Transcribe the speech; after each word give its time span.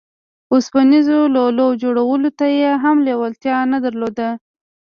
اوسپنيزو 0.53 1.19
لولو 1.35 1.67
جوړولو 1.81 2.29
ته 2.39 2.45
يې 2.59 2.71
هم 2.83 2.97
لېوالتيا 3.07 3.57
نه 3.71 3.77
درلوده. 3.85 4.29